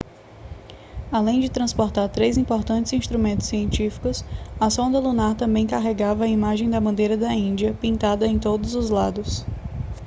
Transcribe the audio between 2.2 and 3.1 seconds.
importantes